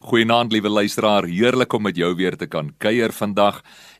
Goeienaand 0.00 0.48
liewe 0.52 0.70
luisteraar, 0.72 1.26
heerlik 1.28 1.74
om 1.76 1.82
met 1.84 1.96
jou 2.00 2.14
weer 2.16 2.32
te 2.36 2.46
kan 2.48 2.70
kuier 2.80 3.12
vandag. 3.12 3.58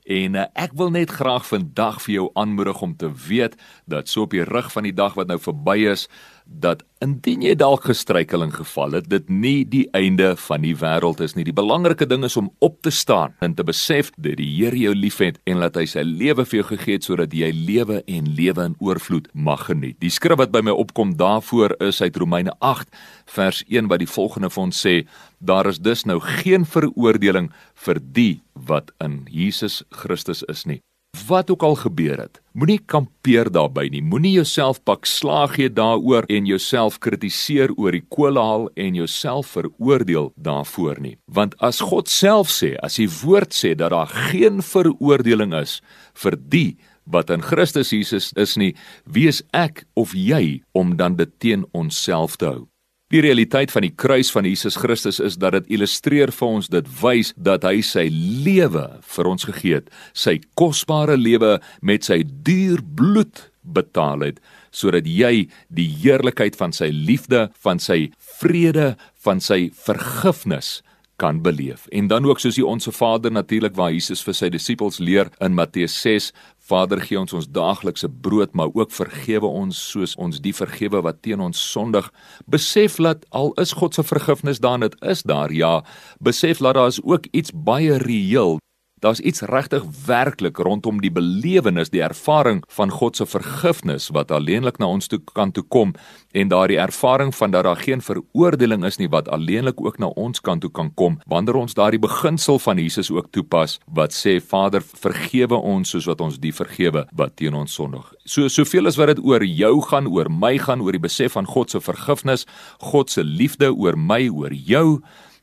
En 0.09 0.39
uh, 0.41 0.47
ek 0.57 0.73
wil 0.81 0.89
net 0.95 1.11
graag 1.13 1.45
vandag 1.45 1.99
vir 2.01 2.15
jou 2.15 2.23
aanmoedig 2.41 2.81
om 2.81 2.95
te 2.97 3.11
weet 3.29 3.59
dat 3.85 4.09
so 4.09 4.25
op 4.25 4.33
die 4.33 4.47
rug 4.49 4.71
van 4.73 4.89
die 4.89 4.95
dag 4.97 5.19
wat 5.19 5.29
nou 5.29 5.37
verby 5.37 5.77
is, 5.93 6.07
dat 6.51 6.83
indien 7.01 7.45
jy 7.47 7.53
dalk 7.55 7.85
gestruikeling 7.87 8.51
geval 8.53 8.99
het, 8.99 9.07
dit 9.09 9.29
nie 9.31 9.63
die 9.65 9.85
einde 9.97 10.33
van 10.49 10.65
die 10.67 10.75
wêreld 10.77 11.23
is 11.25 11.37
nie. 11.37 11.47
Die 11.47 11.55
belangrike 11.57 12.09
ding 12.11 12.27
is 12.27 12.37
om 12.37 12.51
op 12.59 12.81
te 12.85 12.91
staan 12.91 13.37
en 13.41 13.55
te 13.55 13.65
besef 13.65 14.11
dat 14.19 14.37
die 14.41 14.49
Here 14.51 14.77
jou 14.77 14.93
liefhet 14.95 15.39
en 15.49 15.63
dat 15.63 15.79
hy 15.79 15.87
sy 15.89 16.03
lewe 16.05 16.45
vir 16.45 16.61
jou 16.61 16.67
gegee 16.73 16.99
het 16.99 17.07
sodat 17.07 17.37
jy 17.37 17.53
lewe 17.55 18.03
en 18.03 18.29
lewe 18.35 18.67
in 18.73 18.77
oorvloed 18.83 19.31
mag 19.33 19.65
geniet. 19.71 20.01
Die 20.03 20.13
skrif 20.13 20.41
wat 20.43 20.53
by 20.53 20.65
my 20.67 20.75
opkom 20.75 21.15
daarvoor 21.21 21.79
is 21.87 22.03
uit 22.03 22.19
Romeine 22.21 22.53
8 22.59 22.91
vers 23.31 23.63
1 23.69 23.89
wat 23.89 24.03
die 24.03 24.11
volgende 24.11 24.51
vir 24.51 24.67
ons 24.67 24.85
sê: 24.85 24.95
Daar 25.39 25.71
is 25.71 25.79
dus 25.79 26.05
nou 26.05 26.19
geen 26.21 26.67
veroordeling 26.67 27.53
vir 27.87 28.03
die 28.03 28.41
wat 28.55 28.91
in 29.01 29.23
Jesus 29.31 29.85
Christus 30.03 30.43
is 30.51 30.67
nie 30.67 30.83
wat 31.31 31.51
ook 31.51 31.63
al 31.63 31.75
gebeur 31.75 32.19
het. 32.19 32.41
Moenie 32.53 32.81
kampeer 32.87 33.51
daarby 33.51 33.87
nie. 33.93 34.03
Moenie 34.03 34.33
jouself 34.35 34.83
pak 34.83 35.07
slaag 35.07 35.55
gee 35.55 35.71
daaroor 35.71 36.27
en 36.27 36.47
jouself 36.47 36.99
kritiseer 36.99 37.73
oor 37.79 37.95
die 37.95 38.05
koolhaal 38.09 38.69
en 38.75 38.99
jouself 38.99 39.55
veroordeel 39.55 40.33
daarvoor 40.37 41.01
nie. 41.01 41.17
Want 41.31 41.55
as 41.63 41.81
God 41.81 42.11
self 42.11 42.51
sê, 42.51 42.75
as 42.83 42.99
die 42.99 43.09
woord 43.23 43.55
sê 43.55 43.75
dat 43.79 43.95
daar 43.95 44.11
geen 44.31 44.63
veroordeling 44.63 45.55
is 45.63 45.81
vir 46.23 46.39
die 46.39 46.71
wat 47.11 47.31
in 47.35 47.43
Christus 47.43 47.91
Jesus 47.91 48.31
is 48.39 48.57
nie, 48.61 48.75
wie 49.05 49.27
is 49.31 49.43
ek 49.57 49.85
of 49.99 50.15
jy 50.15 50.61
om 50.79 50.95
dan 50.99 51.17
dit 51.19 51.33
teen 51.43 51.67
onsself 51.75 52.37
te 52.39 52.51
hou? 52.51 52.70
Die 53.11 53.19
realiteit 53.19 53.73
van 53.75 53.83
die 53.83 53.91
kruis 53.91 54.29
van 54.31 54.47
Jesus 54.47 54.77
Christus 54.79 55.17
is 55.19 55.35
dat 55.43 55.57
dit 55.57 55.73
illustreer 55.75 56.31
vir 56.31 56.47
ons 56.47 56.69
dit 56.71 56.91
wys 57.01 57.33
dat 57.35 57.65
hy 57.67 57.81
sy 57.83 58.05
lewe 58.47 58.85
vir 59.17 59.31
ons 59.31 59.47
gegee 59.49 59.81
het, 59.81 59.89
sy 60.15 60.37
kosbare 60.55 61.17
lewe 61.19 61.57
met 61.83 62.07
sy 62.07 62.21
duur 62.23 62.79
bloed 62.79 63.49
betaal 63.67 64.23
het 64.29 64.39
sodat 64.71 65.09
jy 65.11 65.49
die 65.75 65.89
heerlikheid 66.05 66.55
van 66.55 66.71
sy 66.71 66.93
liefde, 66.95 67.49
van 67.59 67.83
sy 67.83 68.13
vrede, 68.39 68.93
van 69.27 69.43
sy 69.43 69.73
vergifnis 69.75 70.79
kan 71.21 71.43
beleef. 71.45 71.87
En 71.93 72.09
dan 72.09 72.25
ook 72.25 72.41
soos 72.41 72.57
die 72.57 72.67
onsse 72.67 72.93
Vader 72.93 73.33
natuurlik 73.33 73.77
waar 73.77 73.93
Jesus 73.93 74.23
vir 74.25 74.37
sy 74.37 74.49
disippels 74.53 74.99
leer 74.99 75.29
in 75.45 75.55
Matteus 75.59 75.95
6, 76.01 76.31
Vader 76.71 77.03
gee 77.03 77.19
ons 77.21 77.35
ons 77.37 77.49
daaglikse 77.51 78.09
brood, 78.25 78.55
maar 78.55 78.73
ook 78.73 78.95
vergewe 78.95 79.49
ons 79.49 79.77
soos 79.91 80.17
ons 80.17 80.41
die 80.41 80.55
vergewe 80.57 81.03
wat 81.05 81.21
teen 81.27 81.43
ons 81.45 81.61
sondig. 81.73 82.09
Besef 82.47 82.97
dat 83.03 83.27
al 83.31 83.53
is 83.61 83.75
God 83.77 83.99
se 83.99 84.07
vergifnis 84.07 84.63
daar, 84.65 84.81
dit 84.81 84.97
is 85.03 85.23
daar, 85.27 85.53
ja. 85.53 85.81
Besef 86.21 86.65
dat 86.65 86.79
daar 86.79 86.93
is 86.95 87.03
ook 87.03 87.29
iets 87.37 87.53
baie 87.53 87.99
reëel 88.01 88.61
Daar's 89.01 89.21
iets 89.21 89.41
regtig 89.41 89.85
werklik 90.07 90.59
rondom 90.59 91.01
die 91.01 91.13
belewenis, 91.13 91.89
die 91.89 92.03
ervaring 92.05 92.61
van 92.69 92.91
God 92.93 93.17
se 93.17 93.25
vergifnis 93.27 94.11
wat 94.13 94.31
alleenlik 94.31 94.77
na 94.79 94.91
ons 94.93 95.09
toe 95.09 95.21
kan 95.33 95.53
toe 95.57 95.65
kom 95.65 95.95
en 96.37 96.51
daardie 96.53 96.77
ervaring 96.79 97.33
van 97.35 97.51
dat 97.51 97.65
daar 97.65 97.81
geen 97.81 98.05
veroordeling 98.05 98.85
is 98.85 99.01
nie 99.01 99.09
wat 99.09 99.29
alleenlik 99.33 99.81
ook 99.81 99.97
na 99.99 100.11
ons 100.21 100.41
kan 100.41 100.61
toe 100.61 100.71
kan 100.71 100.93
kom 100.95 101.17
wanneer 101.25 101.57
ons 101.63 101.75
daardie 101.75 102.03
beginsel 102.03 102.59
van 102.59 102.79
Jesus 102.79 103.11
ook 103.11 103.31
toepas 103.33 103.79
wat 103.87 104.13
sê 104.13 104.37
Vader 104.41 104.85
vergewe 104.85 105.57
ons 105.57 105.91
soos 105.97 106.05
wat 106.11 106.21
ons 106.21 106.37
die 106.39 106.53
vergewe 106.53 107.07
wat 107.17 107.37
teen 107.41 107.57
ons 107.57 107.73
sondig. 107.73 108.05
So 108.25 108.53
soveel 108.53 108.87
as 108.87 109.01
wat 109.01 109.15
dit 109.15 109.25
oor 109.25 109.45
jou 109.45 109.81
gaan, 109.89 110.13
oor 110.13 110.29
my 110.29 110.59
gaan, 110.61 110.85
oor 110.85 110.93
die 110.93 111.03
besef 111.09 111.39
van 111.39 111.49
God 111.49 111.73
se 111.73 111.81
vergifnis, 111.81 112.45
God 112.93 113.11
se 113.11 113.25
liefde 113.25 113.73
oor 113.73 113.97
my, 113.97 114.27
oor 114.29 114.53
jou 114.53 115.01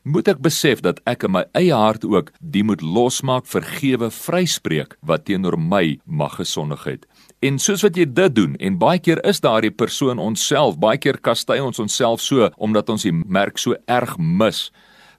moet 0.07 0.29
ek 0.31 0.39
besef 0.43 0.81
dat 0.85 0.99
ek 1.09 1.25
in 1.27 1.33
my 1.35 1.43
eie 1.57 1.75
hart 1.75 2.05
ook 2.07 2.31
die 2.39 2.63
moet 2.63 2.81
losmaak 2.81 3.47
vergewe 3.49 4.09
vryspreek 4.13 4.95
wat 5.01 5.25
teenoor 5.27 5.57
my 5.59 5.97
mag 6.05 6.37
gesondig 6.39 6.85
het. 6.87 7.05
En 7.43 7.59
soos 7.61 7.83
wat 7.85 7.97
jy 7.99 8.07
dit 8.09 8.35
doen 8.35 8.55
en 8.57 8.79
baie 8.81 9.01
keer 9.03 9.21
is 9.27 9.43
daardie 9.43 9.73
persoon 9.73 10.21
onsself, 10.21 10.79
baie 10.79 10.97
keer 10.97 11.19
kastei 11.21 11.59
ons 11.61 11.79
onsself 11.83 12.23
so 12.23 12.49
omdat 12.57 12.89
ons 12.89 13.05
die 13.05 13.13
merk 13.13 13.59
so 13.61 13.77
erg 13.85 14.15
mis. 14.17 14.67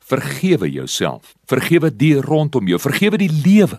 Vergewe 0.08 0.70
jouself. 0.70 1.34
Vergewe 1.44 1.90
die 1.92 2.14
rondom 2.24 2.68
jou. 2.70 2.78
Vergewe 2.80 3.18
die 3.20 3.28
lewe. 3.28 3.76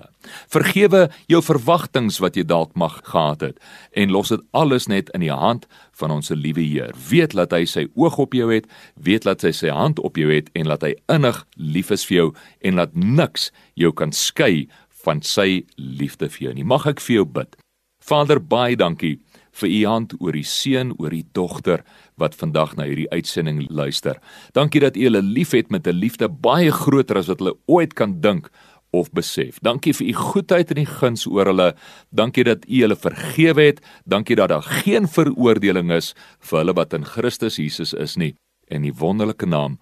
Vergewe 0.52 1.08
jou 1.32 1.40
verwagtinge 1.42 2.14
wat 2.22 2.36
jy 2.38 2.44
dalk 2.46 2.76
mag 2.78 3.00
gehad 3.08 3.42
het 3.42 3.58
en 3.98 4.12
los 4.14 4.30
dit 4.30 4.44
alles 4.54 4.86
net 4.92 5.10
in 5.18 5.24
die 5.24 5.34
hand 5.34 5.66
van 5.98 6.14
ons 6.14 6.30
liewe 6.30 6.62
Heer. 6.62 6.94
Weet 7.10 7.34
dat 7.34 7.56
hy 7.56 7.64
sy 7.66 7.88
oog 7.98 8.20
op 8.22 8.38
jou 8.38 8.52
het, 8.54 8.68
weet 8.94 9.26
dat 9.26 9.42
hy 9.48 9.54
sy 9.58 9.74
hand 9.74 9.98
op 10.06 10.20
jou 10.22 10.30
het 10.30 10.52
en 10.54 10.70
dat 10.70 10.86
hy 10.86 10.94
innig 11.10 11.40
lief 11.58 11.90
is 11.96 12.06
vir 12.06 12.18
jou 12.20 12.28
en 12.62 12.84
dat 12.84 12.94
niks 12.94 13.50
jou 13.74 13.90
kan 13.90 14.14
skei 14.14 14.68
van 15.02 15.24
sy 15.26 15.64
liefde 15.78 16.30
vir 16.30 16.50
jou 16.50 16.54
nie. 16.60 16.68
Mag 16.68 16.86
ek 16.92 17.02
vir 17.02 17.22
jou 17.24 17.26
bid. 17.40 17.58
Vader, 18.06 18.38
baie 18.38 18.78
dankie 18.78 19.18
vir 19.60 19.70
u 19.70 19.86
hand 19.86 20.16
oor 20.20 20.36
die 20.36 20.46
seun, 20.48 20.94
oor 20.98 21.14
die 21.14 21.26
dogter 21.34 21.84
wat 22.20 22.36
vandag 22.36 22.76
na 22.78 22.88
hierdie 22.90 23.10
uitsending 23.12 23.66
luister. 23.70 24.20
Dankie 24.54 24.82
dat 24.84 24.98
u 24.98 25.08
hulle 25.08 25.22
liefhet 25.22 25.72
met 25.72 25.88
'n 25.88 26.00
liefde 26.00 26.30
baie 26.30 26.72
groter 26.72 27.18
as 27.18 27.28
wat 27.28 27.40
hulle 27.40 27.58
ooit 27.68 27.94
kan 27.94 28.22
dink 28.22 28.50
of 28.92 29.12
besef. 29.12 29.60
Dankie 29.62 29.94
vir 29.94 30.08
u 30.08 30.14
goedheid 30.14 30.72
en 30.72 30.82
u 30.82 30.86
guns 30.86 31.26
oor 31.28 31.46
hulle. 31.46 31.74
Dankie 32.10 32.44
dat 32.44 32.66
u 32.68 32.82
hulle 32.82 32.96
vergewe 32.96 33.62
het. 33.62 33.82
Dankie 34.06 34.36
dat 34.36 34.50
daar 34.50 34.64
geen 34.64 35.08
veroordeling 35.08 35.92
is 35.92 36.16
vir 36.40 36.64
hulle 36.64 36.74
wat 36.74 36.94
in 36.94 37.06
Christus 37.06 37.56
Jesus 37.62 37.94
is 37.94 38.18
nie. 38.18 38.36
In 38.68 38.82
die 38.82 38.94
wonderlike 38.94 39.46
naam. 39.46 39.80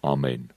Amen. 0.00 0.53